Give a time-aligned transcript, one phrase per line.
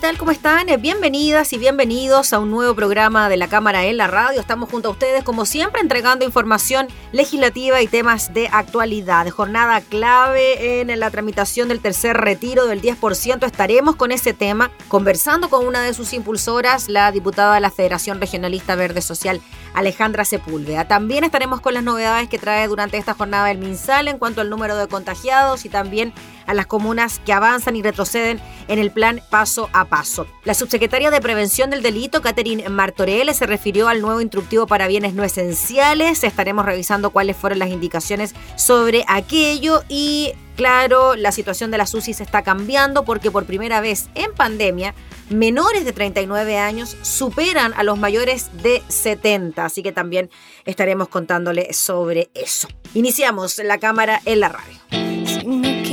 [0.00, 0.16] ¿Qué tal?
[0.16, 0.70] ¿Cómo están?
[0.70, 4.40] Eh, bienvenidas y bienvenidos a un nuevo programa de la Cámara en la Radio.
[4.40, 9.28] Estamos junto a ustedes, como siempre, entregando información legislativa y temas de actualidad.
[9.28, 13.44] Jornada clave en la tramitación del tercer retiro del 10%.
[13.44, 18.22] Estaremos con ese tema conversando con una de sus impulsoras, la diputada de la Federación
[18.22, 19.42] Regionalista Verde Social,
[19.74, 20.88] Alejandra Sepúlveda.
[20.88, 24.48] También estaremos con las novedades que trae durante esta jornada el MinSal en cuanto al
[24.48, 26.14] número de contagiados y también
[26.46, 30.26] a las comunas que avanzan y retroceden en el plan paso a paso.
[30.44, 35.14] La subsecretaria de Prevención del Delito, Catherine Martorell, se refirió al nuevo instructivo para bienes
[35.14, 36.24] no esenciales.
[36.24, 42.14] Estaremos revisando cuáles fueron las indicaciones sobre aquello y claro, la situación de las UCI
[42.14, 44.94] se está cambiando porque por primera vez en pandemia
[45.30, 50.28] menores de 39 años superan a los mayores de 70, así que también
[50.64, 52.68] estaremos contándole sobre eso.
[52.94, 54.99] Iniciamos la cámara en la radio.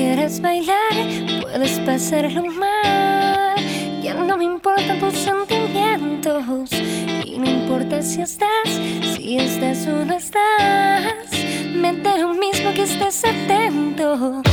[0.07, 0.95] Quieres bailar,
[1.41, 3.57] puedes pasarlo mal.
[4.01, 6.71] Ya no me importan tus sentimientos.
[7.25, 8.69] Y no importa si estás,
[9.13, 11.11] si estás o no estás.
[11.75, 14.15] Me da lo mismo que estés atento.
[14.15, 14.43] No,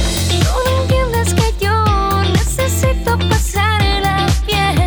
[0.81, 1.85] entiendes que yo
[2.33, 4.84] necesito pasarla bien.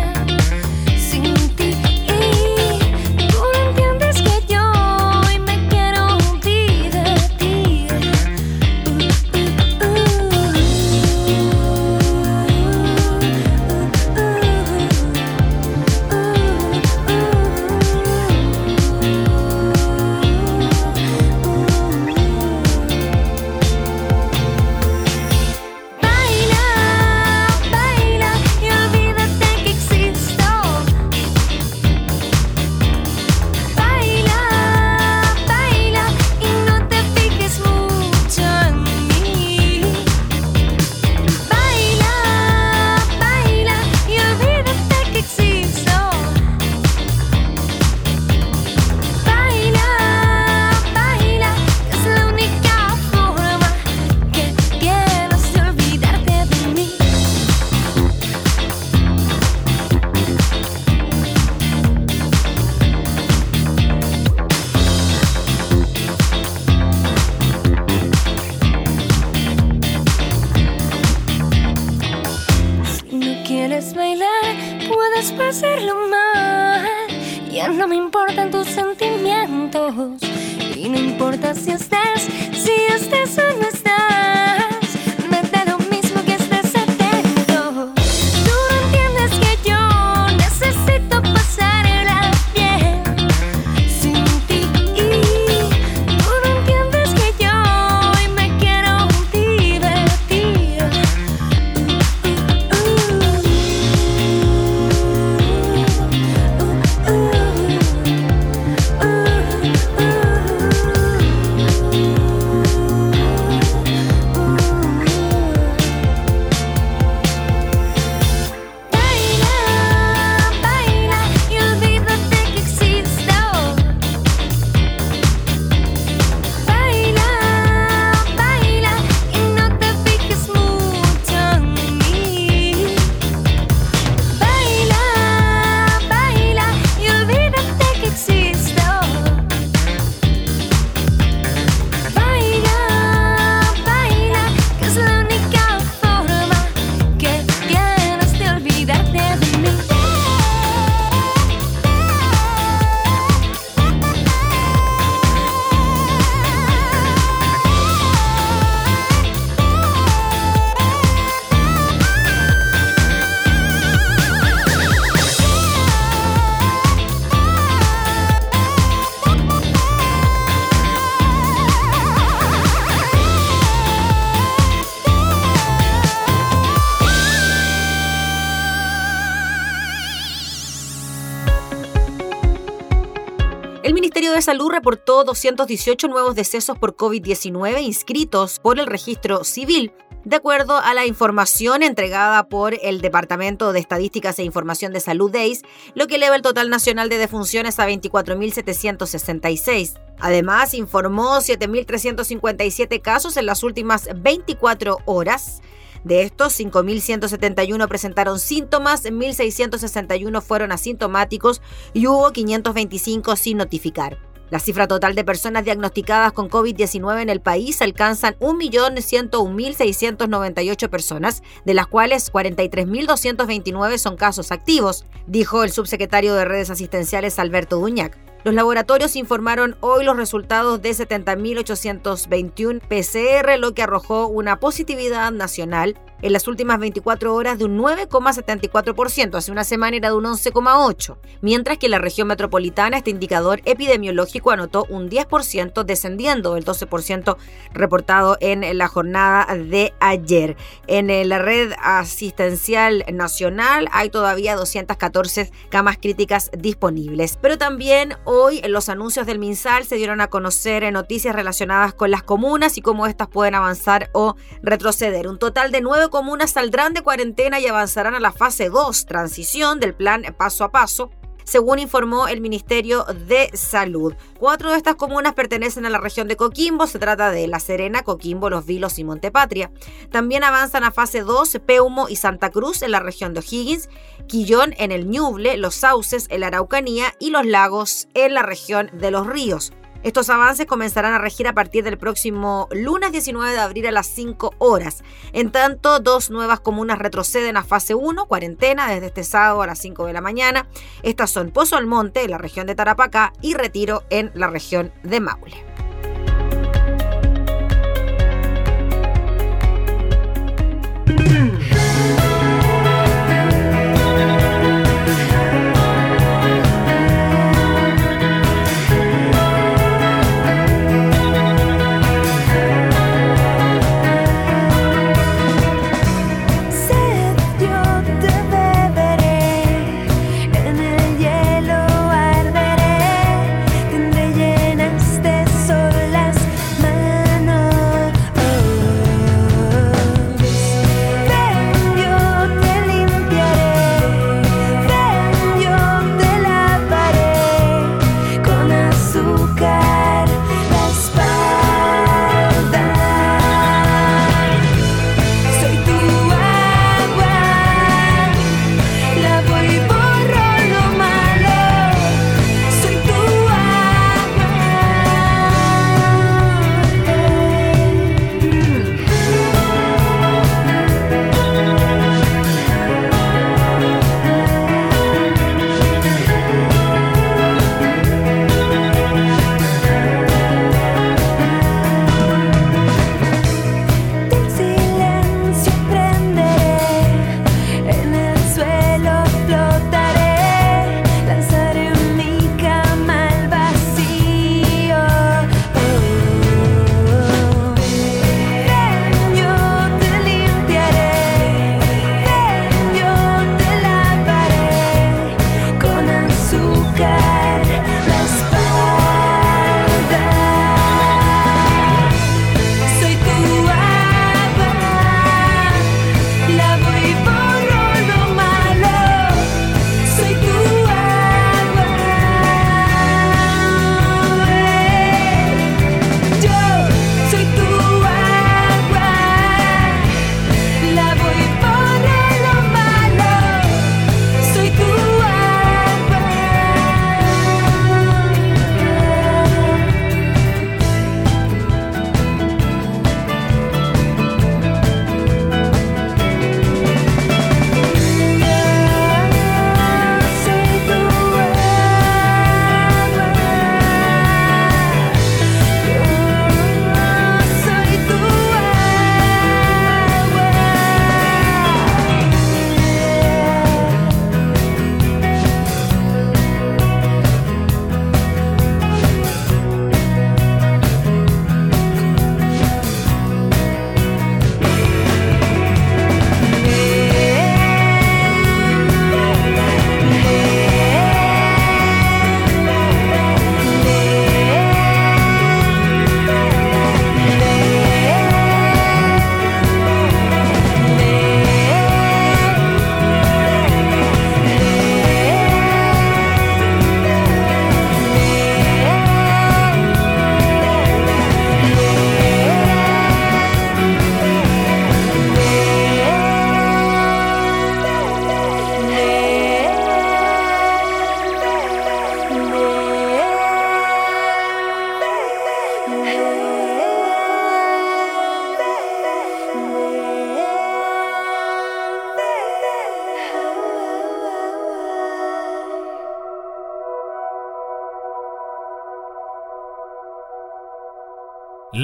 [184.78, 189.90] Reportó 218 nuevos decesos por COVID-19 inscritos por el registro civil,
[190.24, 195.32] de acuerdo a la información entregada por el Departamento de Estadísticas e Información de Salud
[195.32, 195.62] DEIS,
[195.96, 199.98] lo que eleva el total nacional de defunciones a 24.766.
[200.20, 205.60] Además, informó 7.357 casos en las últimas 24 horas.
[206.04, 211.62] De estos, 5.171 presentaron síntomas, 1.661 fueron asintomáticos
[211.94, 214.27] y hubo 525 sin notificar.
[214.50, 221.74] La cifra total de personas diagnosticadas con COVID-19 en el país alcanzan 1.101.698 personas, de
[221.74, 228.16] las cuales 43.229 son casos activos, dijo el subsecretario de redes asistenciales Alberto Duñac.
[228.44, 235.96] Los laboratorios informaron hoy los resultados de 70.821 PCR, lo que arrojó una positividad nacional
[236.20, 241.16] en las últimas 24 horas de un 9,74%, hace una semana era de un 11,8%,
[241.40, 247.36] mientras que en la región metropolitana este indicador epidemiológico anotó un 10%, descendiendo del 12%
[247.72, 250.56] reportado en la jornada de ayer.
[250.86, 258.88] En la red asistencial nacional hay todavía 214 camas críticas disponibles, pero también hoy los
[258.88, 263.28] anuncios del MinSal se dieron a conocer noticias relacionadas con las comunas y cómo estas
[263.28, 265.28] pueden avanzar o retroceder.
[265.28, 269.80] Un total de 9 comunas saldrán de cuarentena y avanzarán a la fase 2, transición
[269.80, 271.10] del plan paso a paso,
[271.48, 274.14] según informó el Ministerio de Salud.
[274.38, 278.02] Cuatro de estas comunas pertenecen a la región de Coquimbo, se trata de La Serena,
[278.02, 279.70] Coquimbo, Los Vilos y Montepatria.
[280.10, 283.88] También avanzan a fase 2 Peumo y Santa Cruz en la región de O'Higgins,
[284.26, 288.90] Quillón en el Ñuble, Los Sauces en la Araucanía y Los Lagos en la región
[288.92, 289.72] de Los Ríos.
[290.04, 294.06] Estos avances comenzarán a regir a partir del próximo lunes 19 de abril a las
[294.06, 295.02] 5 horas.
[295.32, 299.80] En tanto, dos nuevas comunas retroceden a fase 1, cuarentena, desde este sábado a las
[299.80, 300.68] 5 de la mañana.
[301.02, 305.20] Estas son Pozo Almonte, en la región de Tarapacá, y Retiro, en la región de
[305.20, 305.67] Maule.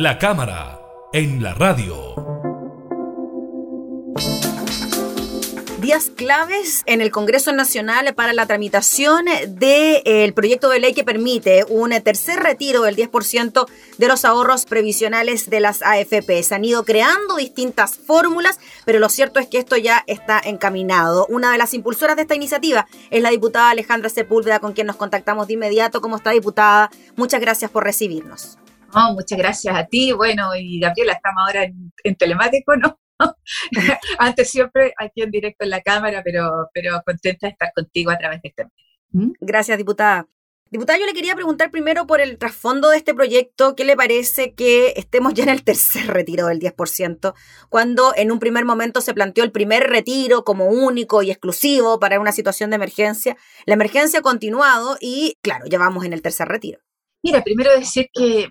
[0.04, 0.78] La cámara
[1.14, 2.14] en la radio.
[5.80, 11.64] días claves en el Congreso Nacional para la tramitación del proyecto de ley que permite
[11.70, 16.42] un tercer retiro del 10% de los ahorros previsionales de las AFP.
[16.42, 21.26] Se han ido creando distintas fórmulas, pero lo cierto es que esto ya está encaminado.
[21.30, 24.96] Una de las impulsoras de esta iniciativa es la diputada Alejandra Sepúlveda, con quien nos
[24.96, 26.02] contactamos de inmediato.
[26.02, 26.90] ¿Cómo está, diputada?
[27.16, 28.58] Muchas gracias por recibirnos.
[29.12, 30.12] Muchas gracias a ti.
[30.12, 32.98] Bueno, y Gabriela, estamos ahora en, en telemático, ¿no?
[34.18, 38.18] Antes siempre aquí en directo en la cámara, pero, pero contenta de estar contigo a
[38.18, 39.26] través de este medio.
[39.26, 39.32] ¿Mm?
[39.40, 40.26] Gracias, diputada.
[40.70, 43.76] Diputada, yo le quería preguntar primero por el trasfondo de este proyecto.
[43.76, 47.34] ¿Qué le parece que estemos ya en el tercer retiro del 10%,
[47.68, 52.18] cuando en un primer momento se planteó el primer retiro como único y exclusivo para
[52.18, 53.36] una situación de emergencia?
[53.66, 56.80] La emergencia ha continuado y, claro, ya vamos en el tercer retiro.
[57.22, 58.48] Mira, primero decir que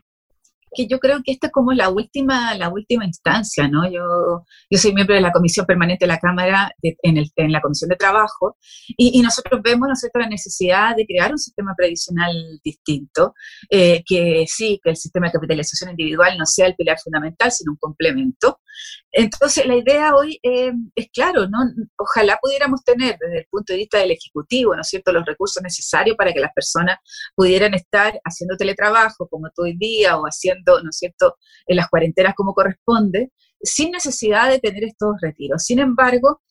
[0.75, 3.89] que yo creo que esta es como la última, la última instancia, ¿no?
[3.89, 7.61] Yo, yo soy miembro de la Comisión Permanente de la Cámara en, el, en, la
[7.61, 8.57] Comisión de Trabajo
[8.97, 13.33] y, nosotros vemos nosotros la necesidad de crear un sistema previsional distinto,
[13.69, 17.71] eh, que sí, que el sistema de capitalización individual no sea el pilar fundamental, sino
[17.71, 18.59] un complemento.
[19.11, 21.59] Entonces, la idea hoy eh, es claro, ¿no?
[21.97, 25.61] Ojalá pudiéramos tener desde el punto de vista del Ejecutivo, ¿no es cierto?, los recursos
[25.61, 26.97] necesarios para que las personas
[27.35, 31.37] pudieran estar haciendo teletrabajo como todo el día o haciendo ¿no es cierto?,
[31.67, 35.63] en las cuarentenas como corresponde, sin necesidad de tener estos retiros.
[35.63, 36.41] Sin embargo,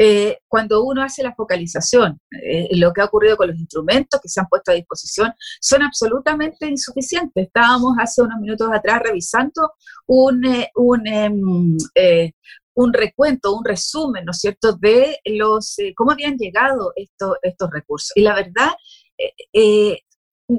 [0.00, 4.28] eh, cuando uno hace la focalización, eh, lo que ha ocurrido con los instrumentos que
[4.28, 7.46] se han puesto a disposición son absolutamente insuficientes.
[7.46, 9.72] Estábamos hace unos minutos atrás revisando
[10.06, 11.76] un, eh, un, em,
[12.74, 18.12] un recuento, un resumen, ¿no es cierto?, de los cómo habían llegado estos, estos recursos.
[18.14, 18.70] Y la verdad,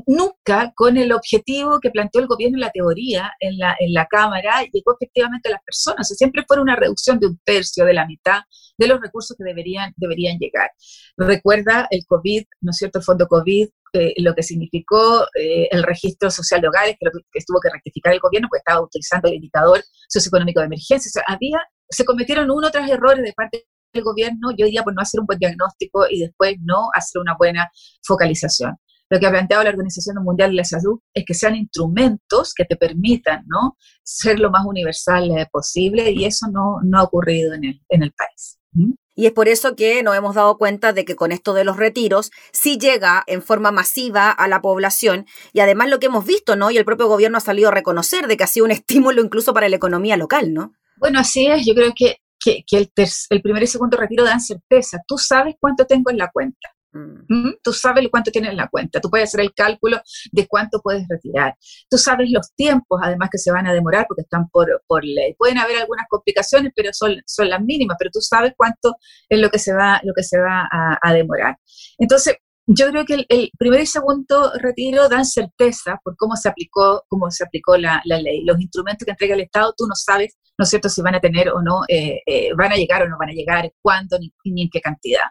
[0.05, 4.05] nunca con el objetivo que planteó el gobierno en la teoría, en la, en la
[4.05, 6.09] Cámara, llegó efectivamente a las personas.
[6.09, 8.41] siempre fue una reducción de un tercio, de la mitad
[8.79, 10.71] de los recursos que deberían, deberían llegar.
[11.17, 12.99] Recuerda el COVID, ¿no es cierto?
[12.99, 17.39] El fondo COVID, eh, lo que significó eh, el registro social de hogares, que, que
[17.45, 21.21] tuvo que rectificar el gobierno porque estaba utilizando el indicador socioeconómico de emergencia.
[21.27, 21.59] había,
[21.89, 25.25] se cometieron uno tras errores de parte del gobierno, yo diría por no hacer un
[25.25, 27.69] buen diagnóstico y después no hacer una buena
[28.05, 28.75] focalización
[29.09, 32.65] lo que ha planteado la Organización Mundial de la Salud es que sean instrumentos que
[32.65, 33.75] te permitan ¿no?
[34.03, 38.03] ser lo más universal eh, posible y eso no, no ha ocurrido en el, en
[38.03, 38.58] el país.
[38.71, 38.93] ¿Mm?
[39.15, 41.75] Y es por eso que nos hemos dado cuenta de que con esto de los
[41.75, 46.55] retiros sí llega en forma masiva a la población y además lo que hemos visto,
[46.55, 46.71] ¿no?
[46.71, 49.53] Y el propio gobierno ha salido a reconocer de que ha sido un estímulo incluso
[49.53, 50.73] para la economía local, ¿no?
[50.95, 51.65] Bueno, así es.
[51.65, 52.89] Yo creo que, que, el,
[53.29, 54.99] el primer y segundo retiro dan certeza.
[55.05, 56.69] Tú sabes cuánto tengo en la cuenta.
[56.91, 57.53] Mm.
[57.61, 61.07] Tú sabes cuánto tienes en la cuenta, tú puedes hacer el cálculo de cuánto puedes
[61.07, 61.55] retirar.
[61.89, 65.35] Tú sabes los tiempos, además, que se van a demorar porque están por, por ley.
[65.35, 68.95] Pueden haber algunas complicaciones, pero son, son las mínimas, pero tú sabes cuánto
[69.29, 71.57] es lo que se va, lo que se va a, demorar.
[71.97, 77.03] Entonces, yo creo que el, primer y segundo retiro dan certeza por cómo se aplicó,
[77.07, 78.43] cómo se aplicó la, ley.
[78.45, 81.19] Los instrumentos que entrega el Estado, tú no sabes, ¿no es cierto?, si van a
[81.19, 84.31] tener o no, eh, eh, van a llegar o no van a llegar, cuándo ni,
[84.45, 85.23] ni en qué cantidad.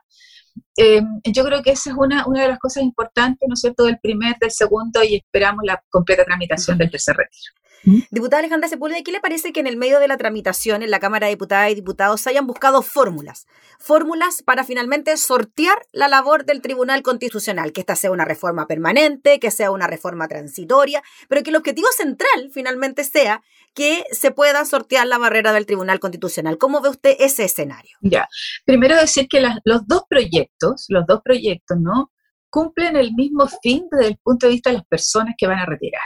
[0.76, 3.84] Eh, yo creo que esa es una, una de las cosas importantes, ¿no es cierto?,
[3.84, 7.52] del primer, del segundo y esperamos la completa tramitación del tercer retiro.
[7.84, 8.00] ¿Mm?
[8.10, 10.98] Diputada Alejandra Sepúlveda, ¿qué le parece que en el medio de la tramitación en la
[10.98, 13.46] Cámara de Diputadas y Diputados hayan buscado fórmulas?
[13.78, 19.38] Fórmulas para finalmente sortear la labor del Tribunal Constitucional, que esta sea una reforma permanente,
[19.38, 23.42] que sea una reforma transitoria, pero que el objetivo central finalmente sea
[23.74, 26.58] que se pueda sortear la barrera del Tribunal Constitucional.
[26.58, 27.96] ¿Cómo ve usted ese escenario?
[28.00, 28.28] Ya,
[28.64, 32.10] primero decir que los dos proyectos, los dos proyectos, ¿no?
[32.50, 35.66] cumplen el mismo fin desde el punto de vista de las personas que van a
[35.66, 36.02] retirar.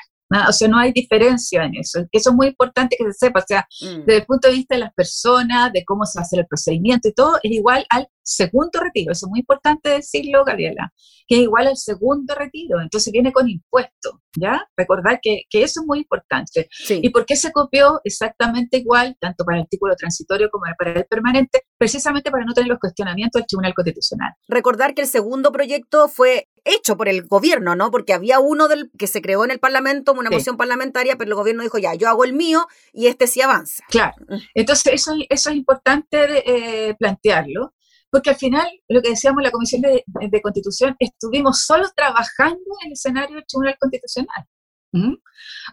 [0.48, 2.00] O sea, no hay diferencia en eso.
[2.10, 3.40] Eso es muy importante que se sepa.
[3.40, 4.04] O sea, mm.
[4.06, 7.12] desde el punto de vista de las personas, de cómo se hacer el procedimiento y
[7.12, 9.12] todo, es igual al segundo retiro.
[9.12, 10.92] Eso es muy importante decirlo, Gabriela,
[11.26, 12.80] que es igual al segundo retiro.
[12.80, 14.66] Entonces viene con impuesto, ¿ya?
[14.76, 16.68] Recordar que, eso es muy importante.
[16.88, 21.06] ¿Y por qué se copió exactamente igual, tanto para el artículo transitorio como para el
[21.06, 21.62] permanente?
[21.78, 24.32] Precisamente para no tener los cuestionamientos del Tribunal Constitucional.
[24.48, 27.90] Recordar que el segundo proyecto fue hecho por el gobierno, ¿no?
[27.90, 31.34] Porque había uno del que se creó en el Parlamento, una moción parlamentaria, pero el
[31.34, 33.84] gobierno dijo, ya, yo hago el mío y este sí avanza.
[33.88, 34.14] Claro.
[34.28, 34.36] Mm.
[34.54, 37.74] Entonces, eso, eso es importante eh, plantearlo
[38.12, 42.88] porque al final, lo que decíamos en la Comisión de, Constitución, estuvimos solo trabajando en
[42.88, 44.46] el escenario del Tribunal Constitucional.
[44.92, 45.14] ¿Mm?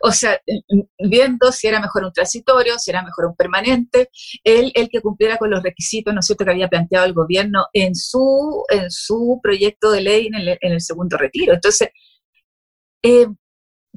[0.02, 0.40] O sea,
[0.98, 4.10] viendo si era mejor un transitorio, si era mejor un permanente,
[4.44, 7.66] el, el que cumpliera con los requisitos, ¿no es cierto?, que había planteado el gobierno
[7.74, 11.54] en su, en su proyecto de ley en el, en el segundo retiro.
[11.54, 11.90] Entonces,
[13.04, 13.28] eh,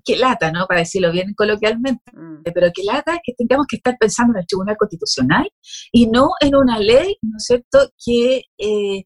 [0.04, 0.66] que lata, ¿no?
[0.66, 2.42] Para decirlo bien coloquialmente, mm.
[2.54, 5.50] pero que lata es que tengamos que estar pensando en el Tribunal Constitucional
[5.92, 9.04] y no en una ley, ¿no es cierto?, que, eh,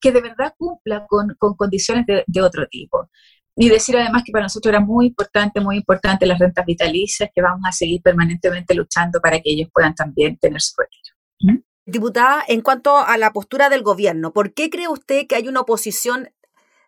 [0.00, 3.10] que de verdad cumpla con, condiciones de, otro tipo.
[3.56, 7.40] Y decir además que para nosotros era muy importante, muy importante las rentas vitalicias, que
[7.42, 11.14] vamos a seguir permanentemente luchando para que ellos puedan también tener su retiro.
[11.40, 11.62] ¿Mm?
[11.86, 15.60] Diputada, en cuanto a la postura del gobierno, ¿por qué cree usted que hay una
[15.60, 16.28] oposición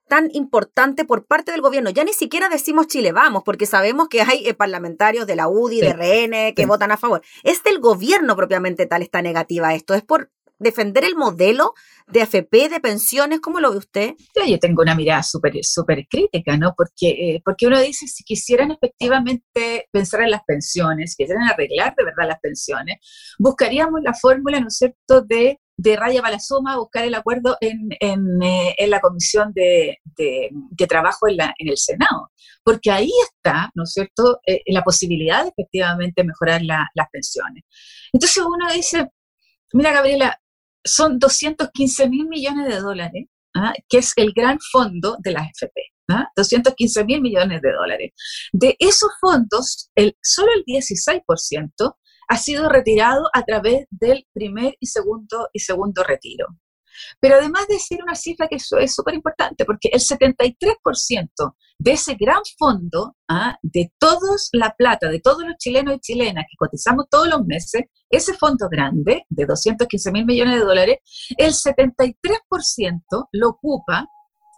[0.08, 1.90] tan importante por parte del gobierno.
[1.90, 5.80] Ya ni siquiera decimos Chile vamos, porque sabemos que hay eh, parlamentarios de la UDI,
[5.80, 7.22] de RN, que votan a favor.
[7.42, 9.94] Es del gobierno propiamente tal esta negativa esto.
[9.94, 11.74] Es por defender el modelo
[12.06, 14.14] de AFP, de pensiones, ¿cómo lo ve usted?
[14.46, 16.74] Yo tengo una mirada súper súper crítica, ¿no?
[16.76, 21.94] Porque, eh, porque uno dice, si quisieran efectivamente pensar en las pensiones, si quisieran arreglar
[21.96, 22.96] de verdad las pensiones,
[23.38, 27.56] buscaríamos la fórmula, ¿no es cierto?, de de Raya para la Suma buscar el acuerdo
[27.60, 32.30] en, en, eh, en la Comisión de, de, Trabajo en, la, en, el Senado,
[32.64, 37.64] porque ahí está, ¿no es cierto?, eh, la posibilidad de efectivamente mejorar las pensiones.
[38.12, 39.10] Entonces uno dice,
[39.72, 40.40] mira Gabriela,
[40.86, 43.74] son 215 mil millones de dólares, ¿ah?
[43.88, 45.72] que es el gran fondo de las FP.
[46.10, 46.28] ¿ah?
[46.36, 48.12] 215 mil millones de dólares.
[48.52, 51.96] De esos fondos, el, solo el 16%
[52.28, 56.46] ha sido retirado a través del primer y segundo y segundo retiro.
[57.20, 62.14] Pero además de decir una cifra que es súper importante, porque el 73% de ese
[62.14, 63.56] gran fondo, ¿ah?
[63.62, 67.82] de todos la plata, de todos los chilenos y chilenas que cotizamos todos los meses,
[68.08, 70.98] ese fondo grande de 215 mil millones de dólares,
[71.36, 74.06] el 73% lo ocupa,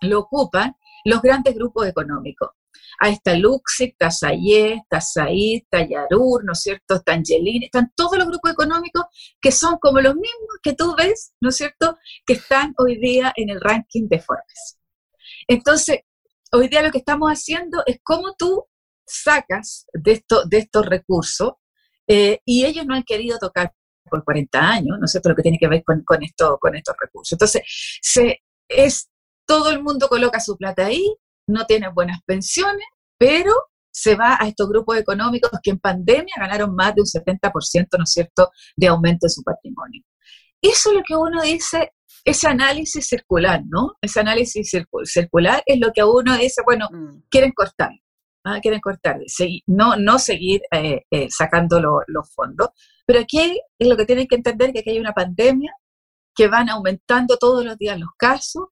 [0.02, 2.50] lo ocupan los grandes grupos económicos.
[3.00, 6.96] Ahí está Luxic, está Sayé, está está Yarur, ¿no es cierto?
[6.96, 9.04] Está Angelini, están todos los grupos económicos
[9.40, 11.96] que son como los mismos que tú ves, ¿no es cierto?
[12.26, 14.78] Que están hoy día en el ranking de Forbes.
[15.46, 16.00] Entonces,
[16.52, 18.66] hoy día lo que estamos haciendo es cómo tú
[19.06, 21.52] sacas de, esto, de estos recursos
[22.06, 23.72] eh, y ellos no han querido tocar
[24.08, 25.28] por 40 años, ¿no es cierto?
[25.28, 27.32] Lo que tiene que ver con, esto, con estos recursos.
[27.32, 27.62] Entonces,
[28.00, 29.10] se, es,
[29.46, 31.14] todo el mundo coloca su plata ahí,
[31.48, 32.86] no tiene buenas pensiones,
[33.18, 33.52] pero
[33.90, 38.04] se va a estos grupos económicos que en pandemia ganaron más de un 70%, ¿no
[38.04, 40.02] es cierto?, de aumento de su patrimonio.
[40.62, 41.92] Eso es lo que uno dice,
[42.24, 43.94] ese análisis circular, ¿no?
[44.00, 44.70] Ese análisis
[45.04, 47.22] circular es lo que uno dice, bueno, mm.
[47.30, 47.90] quieren cortar,
[48.44, 48.60] ¿ah?
[48.60, 49.18] quieren cortar,
[49.66, 52.70] no, no seguir eh, eh, sacando los fondos.
[53.06, 55.72] Pero aquí es lo que tienen que entender, que aquí hay una pandemia,
[56.34, 58.68] que van aumentando todos los días los casos,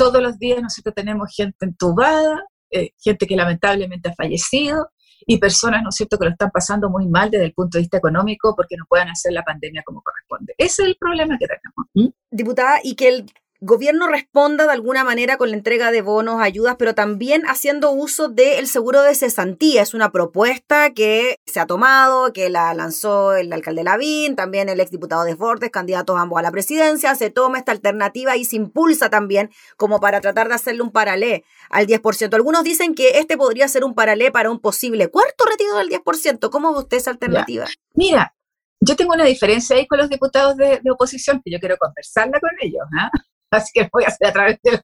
[0.00, 4.88] todos los días nosotros tenemos gente entubada, eh, gente que lamentablemente ha fallecido
[5.26, 7.98] y personas, ¿no cierto?, que lo están pasando muy mal desde el punto de vista
[7.98, 10.54] económico porque no puedan hacer la pandemia como corresponde.
[10.56, 12.14] Ese es el problema que tenemos.
[12.30, 13.26] Diputada, y que el
[13.60, 18.28] gobierno responda de alguna manera con la entrega de bonos, ayudas, pero también haciendo uso
[18.28, 19.82] del seguro de cesantía.
[19.82, 24.80] Es una propuesta que se ha tomado, que la lanzó el alcalde Lavín, también el
[24.80, 27.14] exdiputado Desbordes, candidatos ambos a la presidencia.
[27.14, 31.44] Se toma esta alternativa y se impulsa también como para tratar de hacerle un paralé
[31.68, 32.34] al 10%.
[32.34, 36.50] Algunos dicen que este podría ser un paralé para un posible cuarto retiro del 10%.
[36.50, 37.66] ¿Cómo ve usted esa alternativa?
[37.94, 38.34] Mira,
[38.80, 42.50] yo tengo una diferencia ahí con los diputados de, oposición que yo quiero conversarla con
[42.60, 42.82] ellos.
[42.98, 43.10] ¿ah?
[43.50, 44.80] Así que voy a hacer a través de,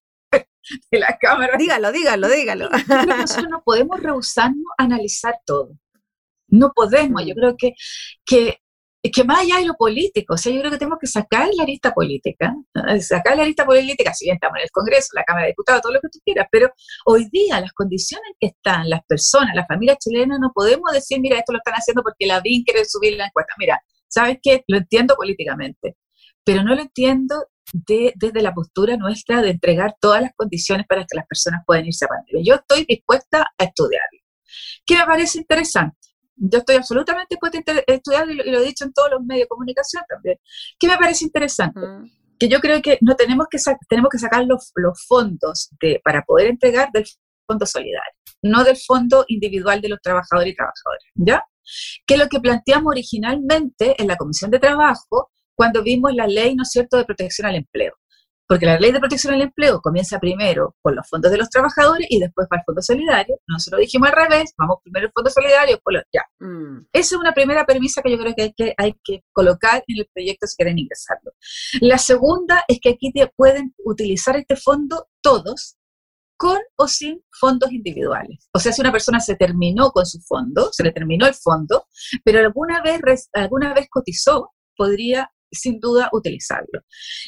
[0.98, 1.56] la cámara.
[1.58, 2.68] Dígalo, dígalo, dígalo.
[3.06, 5.70] nosotros no podemos rehusarnos a analizar todo.
[6.48, 7.24] No podemos.
[7.26, 7.72] Yo creo que,
[8.24, 8.58] que,
[9.02, 11.64] que más allá de lo político, o sea, yo creo que tenemos que sacar la
[11.64, 12.54] lista política,
[13.00, 15.92] sacar la lista política, si bien estamos en el Congreso, la Cámara de Diputados, todo
[15.92, 16.70] lo que tú quieras, pero
[17.04, 21.20] hoy día las condiciones en que están las personas, las familias chilenas, no podemos decir,
[21.20, 23.54] mira, esto lo están haciendo porque la BIN quiere subir la encuesta.
[23.58, 24.64] Mira, ¿sabes qué?
[24.68, 25.96] Lo entiendo políticamente,
[26.44, 31.16] pero no lo entiendo desde la postura nuestra de entregar todas las condiciones para que
[31.16, 32.42] las personas puedan irse a pandemia.
[32.44, 34.20] Yo estoy dispuesta a estudiarlo.
[34.84, 35.96] ¿Qué me parece interesante?
[36.36, 39.48] Yo estoy absolutamente dispuesta a estudiarlo y lo, he dicho en todos los medios de
[39.48, 40.38] comunicación también.
[40.78, 41.80] ¿Qué me parece interesante?
[42.38, 46.22] Que yo creo que no tenemos que, tenemos que sacar los, los fondos de, para
[46.22, 47.06] poder entregar del
[47.46, 51.44] fondo solidario, no del fondo individual de los trabajadores y trabajadoras, ¿ya?
[52.06, 56.62] Que lo que planteamos originalmente en la Comisión de Trabajo cuando vimos la ley, ¿no
[56.62, 57.94] es cierto?, de protección al empleo.
[58.48, 62.06] Porque la ley de protección al empleo comienza primero con los fondos de los trabajadores
[62.08, 63.36] y después va el fondo solidario.
[63.48, 66.22] Nosotros dijimos al revés, vamos primero el fondo solidario, después los, ya.
[66.38, 66.86] Mm.
[66.92, 69.98] Esa es una primera premisa que yo creo que hay, que hay que colocar en
[69.98, 71.32] el proyecto si quieren ingresarlo.
[71.80, 75.76] La segunda es que aquí pueden utilizar este fondo todos
[76.36, 78.48] con o sin fondos individuales.
[78.52, 81.86] O sea, si una persona se terminó con su fondo, se le terminó el fondo,
[82.24, 86.80] pero alguna vez, alguna vez cotizó, podría sin duda utilizarlo.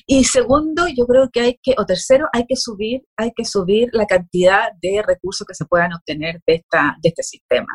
[0.06, 3.88] Y segundo, yo creo que hay que, o tercero, hay que subir, hay que subir
[3.92, 7.68] la cantidad de recursos que se puedan obtener de, esta, de este sistema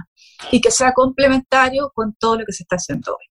[0.52, 3.26] y que sea complementario con todo lo que se está haciendo hoy.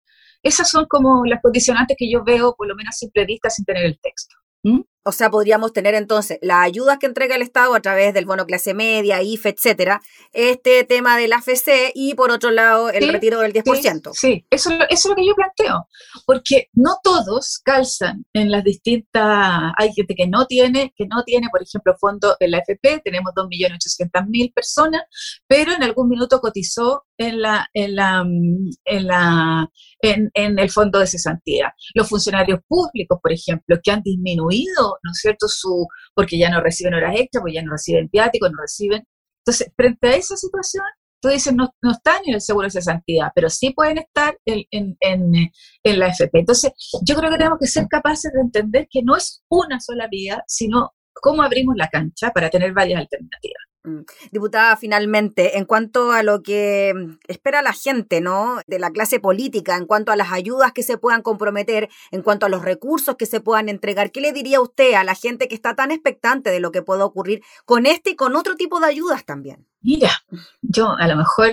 [0.42, 3.84] Esas son como las condicionantes que yo veo, por lo menos simple vista, sin tener
[3.84, 4.36] el texto.
[4.62, 4.80] ¿Mm?
[5.04, 8.46] O sea, podríamos tener entonces las ayudas que entrega el Estado a través del bono
[8.46, 10.00] clase media, IFE, etcétera,
[10.32, 14.10] este tema del AFC y por otro lado el retiro del 10%.
[14.12, 15.86] Sí, Eso, eso, es lo que yo planteo,
[16.26, 21.48] porque no todos calzan en las distintas, hay gente que no tiene, que no tiene,
[21.50, 25.02] por ejemplo, fondo en la AFP, tenemos 2.800.000 personas,
[25.46, 28.24] pero en algún minuto cotizó en la, en la,
[28.84, 29.68] en la,
[30.00, 31.74] en, en el fondo de cesantía.
[31.94, 35.48] Los funcionarios públicos, por ejemplo, que han disminuido ¿no es cierto?
[35.48, 39.04] Su, porque ya no reciben horas extras, porque ya no reciben viáticos, no reciben.
[39.44, 40.84] Entonces, frente a esa situación,
[41.20, 44.64] tú dices, no, no están en el seguro de cesantía, pero sí pueden estar en,
[44.70, 45.50] en, en,
[45.82, 46.38] en, la FP.
[46.40, 46.72] Entonces,
[47.02, 50.42] yo creo que tenemos que ser capaces de entender que no es una sola vía,
[50.46, 53.67] sino cómo abrimos la cancha para tener varias alternativas.
[53.84, 54.00] Mm.
[54.32, 58.60] Diputada, finalmente, en cuanto a lo que mm, espera la gente, ¿no?
[58.66, 62.46] De la clase política, en cuanto a las ayudas que se puedan comprometer, en cuanto
[62.46, 65.54] a los recursos que se puedan entregar, ¿qué le diría usted a la gente que
[65.54, 68.86] está tan expectante de lo que pueda ocurrir con este y con otro tipo de
[68.86, 69.66] ayudas también?
[69.80, 70.10] Mira,
[70.60, 71.50] yo a lo mejor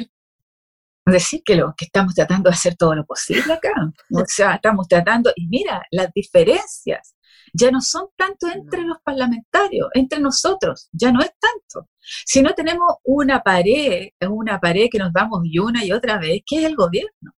[1.05, 3.71] decir que lo que estamos tratando de hacer todo lo posible acá.
[4.11, 7.14] O sea, estamos tratando, y mira, las diferencias
[7.55, 11.89] ya no son tanto entre los parlamentarios, entre nosotros, ya no es tanto.
[12.25, 16.41] Si no tenemos una pared, una pared que nos damos y una y otra vez,
[16.45, 17.31] que es el gobierno.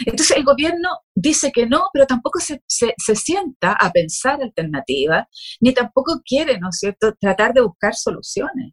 [0.00, 5.26] Entonces el gobierno dice que no, pero tampoco se, se, se, sienta a pensar alternativas,
[5.60, 8.72] ni tampoco quiere, ¿no es cierto?, tratar de buscar soluciones.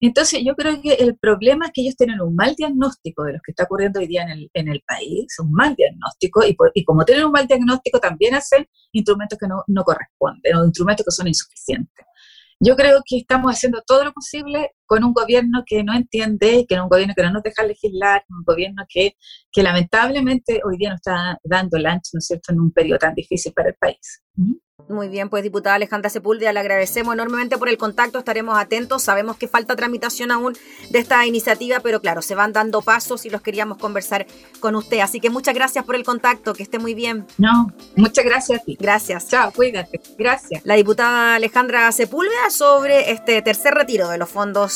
[0.00, 3.38] Entonces, yo creo que el problema es que ellos tienen un mal diagnóstico de lo
[3.44, 6.84] que está ocurriendo hoy día en el, en el país, un mal diagnóstico, y, y,
[6.84, 11.12] como tienen un mal diagnóstico, también hacen instrumentos que no, no corresponden, o instrumentos que
[11.12, 12.04] son insuficientes.
[12.60, 16.74] Yo creo que estamos haciendo todo lo posible con un gobierno que no entiende, que
[16.76, 19.16] es un gobierno que no nos deja legislar, un gobierno que,
[19.52, 22.98] que lamentablemente hoy día nos está dando el ancho, ¿no es cierto?, en un periodo
[22.98, 24.22] tan difícil para el país.
[24.88, 29.36] Muy bien, pues diputada Alejandra Sepúlveda, le agradecemos enormemente por el contacto, estaremos atentos, sabemos
[29.36, 30.52] que falta tramitación aún
[30.90, 34.26] de esta iniciativa, pero claro, se van dando pasos y los queríamos conversar
[34.60, 37.26] con usted, así que muchas gracias por el contacto, que esté muy bien.
[37.38, 38.76] No, muchas gracias a ti.
[38.78, 39.28] Gracias.
[39.28, 40.00] Chao, cuídate.
[40.18, 40.60] Gracias.
[40.64, 44.75] La diputada Alejandra Sepúlveda sobre este tercer retiro de los fondos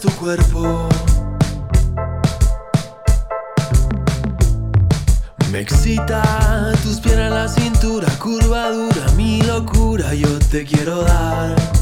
[0.00, 0.88] Tu cuerpo.
[5.50, 11.77] Me excita tus piernas la cintura, curvadura, mi locura, yo te quiero dar.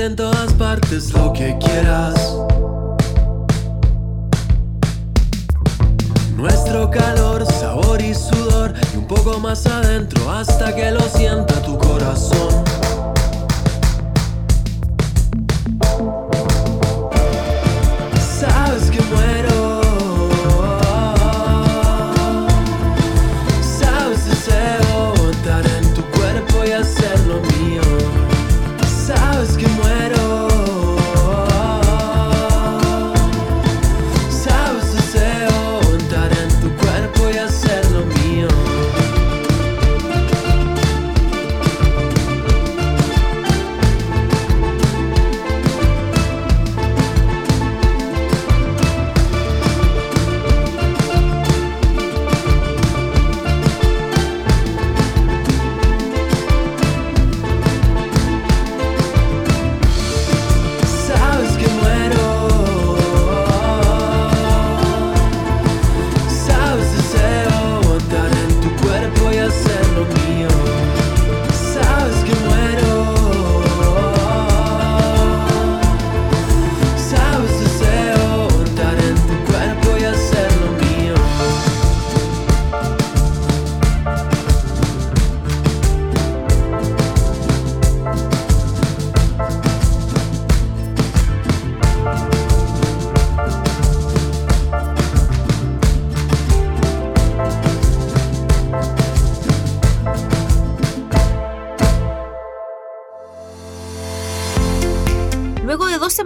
[0.00, 0.69] En todas partes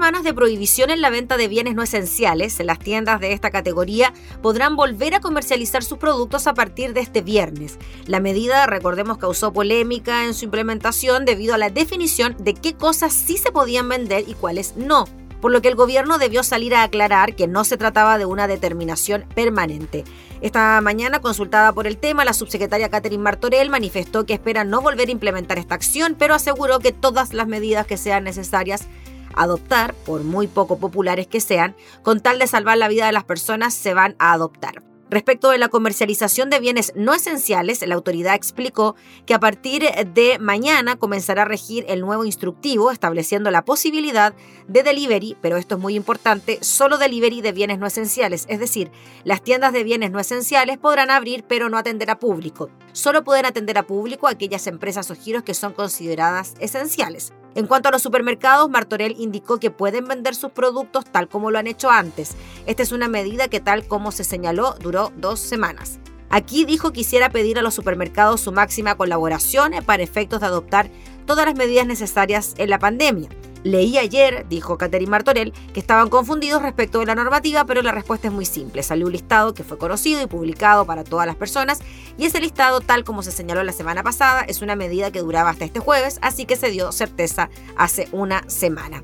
[0.04, 4.12] de prohibición en la venta de bienes no esenciales, las tiendas de esta categoría
[4.42, 7.78] podrán volver a comercializar sus productos a partir de este viernes.
[8.06, 13.14] La medida, recordemos, causó polémica en su implementación debido a la definición de qué cosas
[13.14, 15.06] sí se podían vender y cuáles no
[15.40, 18.46] por lo que el gobierno debió salir a aclarar que no se trataba de una
[18.46, 20.02] determinación permanente.
[20.40, 25.08] Esta mañana, consultada por el tema, la subsecretaria Catherine Martorell manifestó que espera no volver
[25.08, 28.88] a implementar esta acción, pero aseguró que todas las medidas que sean necesarias
[29.36, 33.24] adoptar, por muy poco populares que sean, con tal de salvar la vida de las
[33.24, 34.82] personas, se van a adoptar.
[35.10, 40.38] Respecto de la comercialización de bienes no esenciales, la autoridad explicó que a partir de
[40.40, 44.34] mañana comenzará a regir el nuevo instructivo estableciendo la posibilidad
[44.66, 48.90] de delivery, pero esto es muy importante, solo delivery de bienes no esenciales, es decir,
[49.24, 52.70] las tiendas de bienes no esenciales podrán abrir pero no atender a público.
[52.92, 57.32] Solo pueden atender a público aquellas empresas o giros que son consideradas esenciales.
[57.54, 61.58] En cuanto a los supermercados, Martorell indicó que pueden vender sus productos tal como lo
[61.58, 62.36] han hecho antes.
[62.66, 66.00] Esta es una medida que tal como se señaló duró dos semanas.
[66.30, 70.90] Aquí dijo que quisiera pedir a los supermercados su máxima colaboración para efectos de adoptar
[71.26, 73.28] todas las medidas necesarias en la pandemia.
[73.64, 78.28] Leí ayer, dijo Catherine Martorell, que estaban confundidos respecto de la normativa, pero la respuesta
[78.28, 78.82] es muy simple.
[78.82, 81.80] Salió un listado que fue conocido y publicado para todas las personas,
[82.18, 85.50] y ese listado, tal como se señaló la semana pasada, es una medida que duraba
[85.50, 89.02] hasta este jueves, así que se dio certeza hace una semana.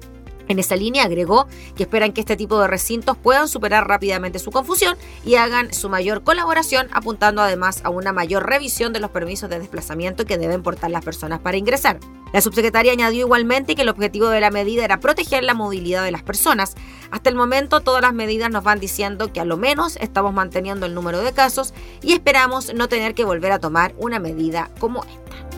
[0.50, 4.50] En esa línea agregó que esperan que este tipo de recintos puedan superar rápidamente su
[4.50, 9.48] confusión y hagan su mayor colaboración, apuntando además a una mayor revisión de los permisos
[9.48, 12.00] de desplazamiento que deben portar las personas para ingresar.
[12.32, 16.10] La subsecretaria añadió igualmente que el objetivo de la medida era proteger la movilidad de
[16.10, 16.74] las personas.
[17.12, 20.84] Hasta el momento todas las medidas nos van diciendo que a lo menos estamos manteniendo
[20.84, 25.04] el número de casos y esperamos no tener que volver a tomar una medida como
[25.04, 25.49] esta.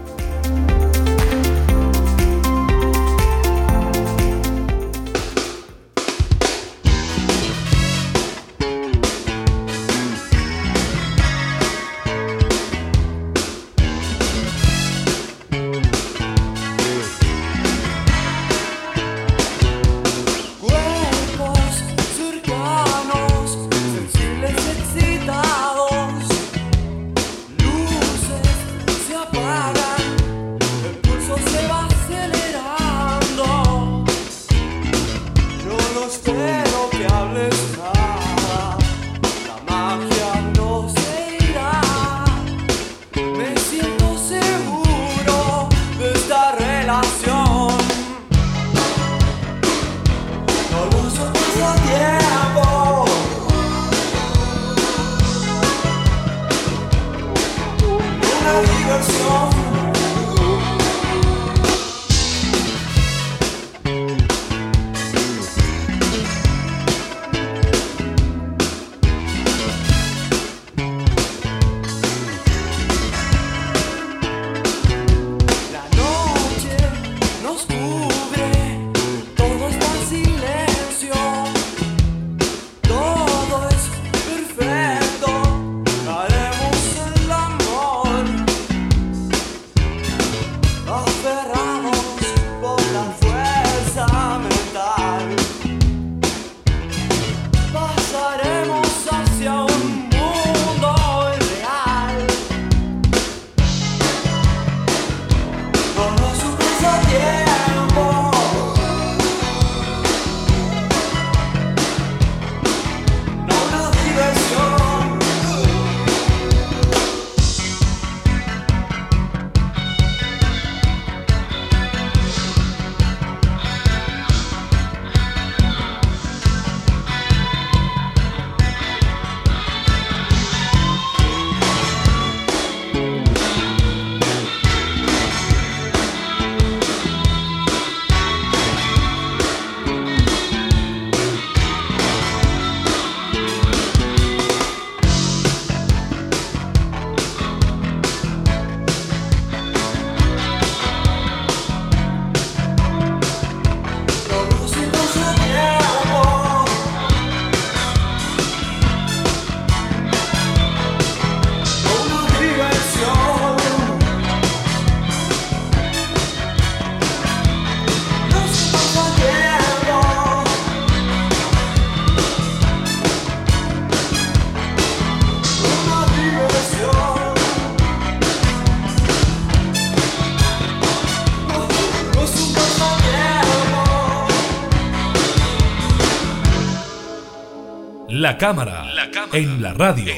[188.22, 188.84] La cámara,
[189.32, 190.14] en la radio.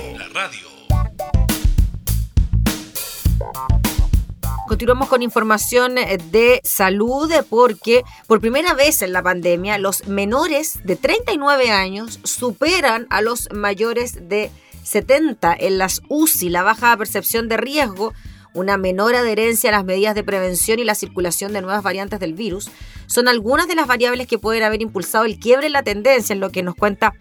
[4.68, 10.80] Continuamos con información eh, de salud porque por primera vez en la pandemia los menores
[10.84, 14.50] de 39 años superan a los mayores de
[14.82, 18.12] 70 en las UCI, la baja percepción de riesgo
[18.52, 22.34] una menor adherencia a las medidas de prevención y la circulación de nuevas variantes del
[22.34, 22.70] virus,
[23.06, 26.40] son algunas de las variables que pueden haber impulsado el quiebre en la tendencia, en
[26.40, 27.14] lo que nos cuenta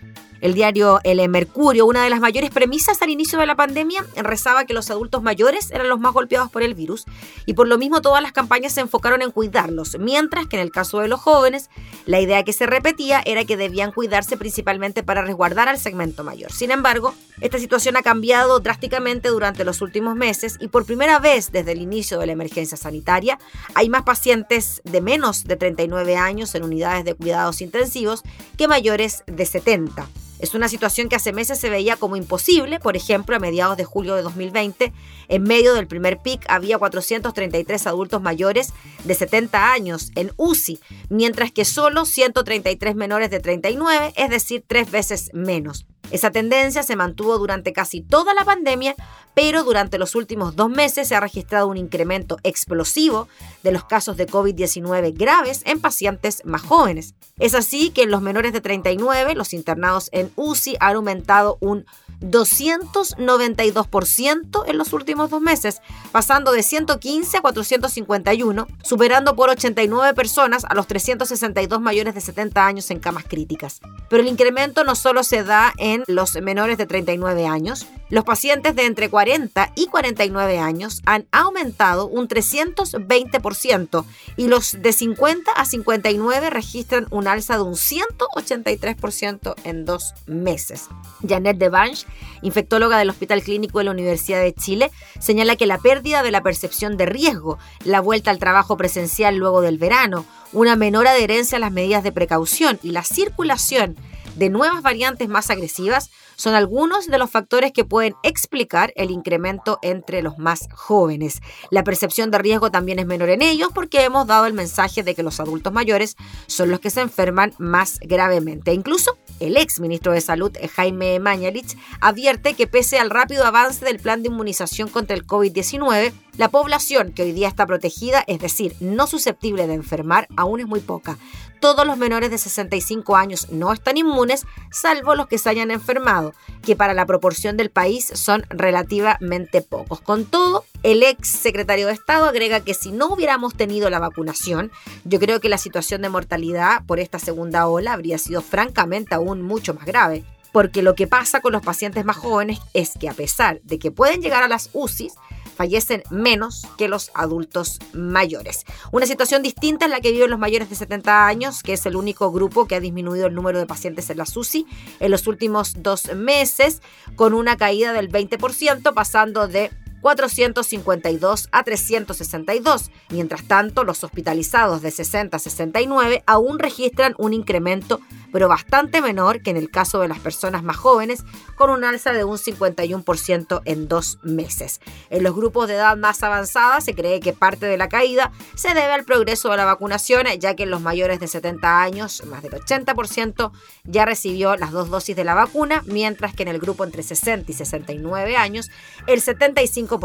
[0.43, 4.65] el diario El Mercurio, una de las mayores premisas al inicio de la pandemia, rezaba
[4.65, 7.05] que los adultos mayores eran los más golpeados por el virus
[7.45, 10.71] y por lo mismo todas las campañas se enfocaron en cuidarlos, mientras que en el
[10.71, 11.69] caso de los jóvenes,
[12.05, 16.51] la idea que se repetía era que debían cuidarse principalmente para resguardar al segmento mayor.
[16.51, 21.53] Sin embargo, esta situación ha cambiado drásticamente durante los últimos meses y por primera vez
[21.53, 23.39] desde el inicio de la emergencia sanitaria
[23.75, 28.23] hay más pacientes de menos de 39 años en unidades de cuidados intensivos
[28.57, 30.05] que mayores de 70.
[30.43, 33.85] Es una situación que hace meses se veía como imposible, por ejemplo, a mediados de
[33.85, 34.91] julio de 2020,
[35.29, 38.73] en medio del primer pic había 433 adultos mayores
[39.05, 44.91] de 70 años en UCI, mientras que solo 133 menores de 39, es decir, tres
[44.91, 45.85] veces menos.
[46.11, 48.95] Esa tendencia se mantuvo durante casi toda la pandemia,
[49.33, 53.27] pero durante los últimos dos meses se ha registrado un incremento explosivo
[53.63, 57.15] de los casos de COVID-19 graves en pacientes más jóvenes.
[57.39, 61.87] Es así que en los menores de 39, los internados en UCI han aumentado un
[62.21, 70.65] 292% en los últimos dos meses, pasando de 115 a 451, superando por 89 personas
[70.65, 73.81] a los 362 mayores de 70 años en camas críticas.
[74.09, 78.75] Pero el incremento no solo se da en los menores de 39 años, los pacientes
[78.75, 84.05] de entre 40 y 49 años han aumentado un 320%
[84.37, 90.89] y los de 50 a 59 registran un alza de un 183% en dos meses.
[91.27, 92.05] Janet Devanche
[92.43, 96.43] infectóloga del Hospital Clínico de la Universidad de Chile, señala que la pérdida de la
[96.43, 101.61] percepción de riesgo, la vuelta al trabajo presencial luego del verano, una menor adherencia a
[101.61, 103.97] las medidas de precaución y la circulación
[104.35, 109.79] de nuevas variantes más agresivas son algunos de los factores que pueden explicar el incremento
[109.81, 111.41] entre los más jóvenes.
[111.71, 115.15] La percepción de riesgo también es menor en ellos porque hemos dado el mensaje de
[115.15, 116.15] que los adultos mayores
[116.47, 118.73] son los que se enferman más gravemente.
[118.73, 123.99] Incluso el ex ministro de Salud, Jaime Mañalich, advierte que pese al rápido avance del
[123.99, 128.75] plan de inmunización contra el COVID-19, la población que hoy día está protegida, es decir,
[128.79, 131.17] no susceptible de enfermar, aún es muy poca
[131.63, 136.22] todos los menores de 65 años no están inmunes, salvo los que se hayan enfermado,
[136.61, 139.99] que para la proporción del país son relativamente pocos.
[139.99, 144.71] Con todo, el ex secretario de Estado agrega que si no hubiéramos tenido la vacunación,
[145.03, 149.41] yo creo que la situación de mortalidad por esta segunda ola habría sido francamente aún
[149.41, 153.13] mucho más grave porque lo que pasa con los pacientes más jóvenes es que a
[153.13, 155.15] pesar de que pueden llegar a las UCIs,
[155.53, 158.65] fallecen menos que los adultos mayores.
[158.91, 161.95] Una situación distinta es la que viven los mayores de 70 años, que es el
[161.95, 164.65] único grupo que ha disminuido el número de pacientes en la SUSI
[164.99, 166.81] en los últimos dos meses,
[167.15, 169.71] con una caída del 20%, pasando de
[170.03, 172.91] 452 a 362.
[173.09, 178.01] Mientras tanto, los hospitalizados de 60 a 69 aún registran un incremento,
[178.33, 181.23] pero bastante menor que en el caso de las personas más jóvenes,
[181.55, 184.81] con un alza de un 51% en dos meses.
[185.11, 188.69] En los grupos de edad más avanzada se cree que parte de la caída se
[188.69, 192.41] debe al progreso de la vacunación, ya que en los mayores de 70 años, más
[192.41, 193.51] del 80%
[193.83, 197.51] ya recibió las dos dosis de la vacuna, mientras que en el grupo entre 60
[197.51, 198.71] y 69 años,
[199.05, 199.99] el 75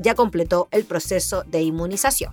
[0.00, 2.32] ya completó el proceso de inmunización.